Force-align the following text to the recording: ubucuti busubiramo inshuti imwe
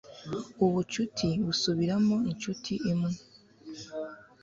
ubucuti 0.65 1.27
busubiramo 1.45 2.15
inshuti 2.31 2.73
imwe 2.91 3.11